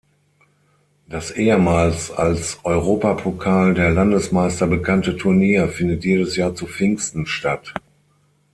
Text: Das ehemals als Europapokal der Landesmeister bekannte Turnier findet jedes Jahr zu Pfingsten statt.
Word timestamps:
Das 1.07 1.29
ehemals 1.29 2.09
als 2.09 2.57
Europapokal 2.65 3.75
der 3.75 3.91
Landesmeister 3.91 4.65
bekannte 4.65 5.15
Turnier 5.15 5.67
findet 5.67 6.03
jedes 6.03 6.35
Jahr 6.35 6.55
zu 6.55 6.65
Pfingsten 6.65 7.27
statt. 7.27 7.71